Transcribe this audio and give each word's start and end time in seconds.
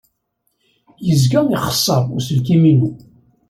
Yezga 1.07 1.41
ixeṣṣer 1.55 2.01
uselkim-inu. 2.17 2.91